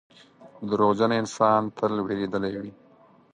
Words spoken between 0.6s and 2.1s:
•دروغجن انسان تل